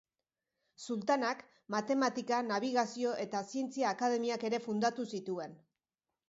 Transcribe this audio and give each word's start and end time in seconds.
Sultanak 0.85 1.43
Matematika-, 1.75 2.39
Nabigazio- 2.47 3.13
eta 3.27 3.43
Zientzia-akademiak 3.53 4.47
ere 4.51 4.63
fundatu 4.65 5.07
zituen. 5.17 5.55